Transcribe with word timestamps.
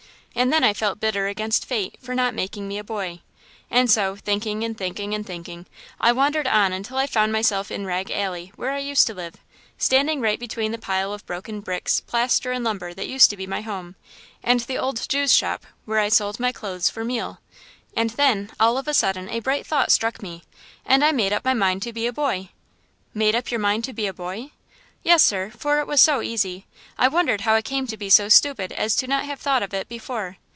And 0.33 0.51
then 0.51 0.63
I 0.63 0.73
felt 0.73 1.01
bitter 1.01 1.27
against 1.27 1.65
Fate 1.65 1.97
for 2.01 2.15
not 2.15 2.33
making 2.33 2.65
me 2.67 2.77
a 2.77 2.85
boy. 2.85 3.19
And 3.69 3.91
so, 3.91 4.15
thinking 4.15 4.63
and 4.63 4.77
thinking 4.77 5.13
and 5.13 5.27
thinking 5.27 5.65
I 5.99 6.13
wandered 6.13 6.47
on 6.47 6.71
until 6.71 6.97
I 6.97 7.05
found 7.05 7.33
myself 7.33 7.69
in 7.69 7.85
Rag 7.85 8.09
Alley, 8.09 8.53
where 8.55 8.71
I 8.71 8.77
used 8.79 9.05
to 9.07 9.13
live, 9.13 9.35
standing 9.77 10.21
right 10.21 10.39
between 10.39 10.71
the 10.71 10.77
pile 10.77 11.11
of 11.11 11.25
broken 11.25 11.59
bricks, 11.59 11.99
plaster 11.99 12.53
and 12.53 12.63
lumber 12.63 12.93
that 12.93 13.09
used 13.09 13.29
to 13.31 13.37
be 13.37 13.45
my 13.45 13.59
home, 13.59 13.95
and 14.41 14.61
the 14.61 14.77
old 14.77 15.05
Jew's 15.09 15.33
shop 15.33 15.65
where 15.83 15.99
I 15.99 16.07
sold 16.07 16.39
my 16.39 16.53
clothes 16.53 16.89
for 16.89 17.03
meal. 17.03 17.39
And 17.93 18.11
then 18.11 18.51
all 18.57 18.77
of 18.77 18.87
a 18.87 18.93
sudden 18.93 19.27
a 19.29 19.41
bright 19.41 19.67
thought 19.67 19.91
struck 19.91 20.23
me? 20.23 20.43
and 20.85 21.03
I 21.03 21.11
made 21.11 21.33
up 21.33 21.43
my 21.43 21.53
mind 21.53 21.81
to 21.83 21.93
be 21.93 22.07
a 22.07 22.13
boy!" 22.13 22.49
"Made 23.13 23.35
up 23.35 23.51
your 23.51 23.59
mind 23.59 23.83
to 23.83 23.91
be 23.93 24.07
a 24.07 24.13
boy?" 24.13 24.51
"Yes, 25.03 25.23
sir, 25.23 25.49
for 25.57 25.79
it 25.79 25.87
was 25.87 25.99
so 25.99 26.21
easy! 26.21 26.67
I 26.95 27.07
wondered 27.07 27.41
how 27.41 27.55
I 27.55 27.63
came 27.63 27.87
to 27.87 27.97
be 27.97 28.07
so 28.07 28.29
stupid 28.29 28.71
as 28.71 29.01
not 29.01 29.21
to 29.21 29.25
have 29.25 29.39
thought 29.39 29.63
of 29.63 29.73
it 29.73 29.89
before. 29.89 30.37